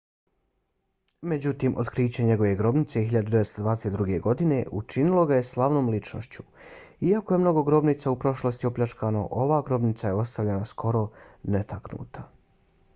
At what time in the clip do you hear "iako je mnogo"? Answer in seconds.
7.11-7.63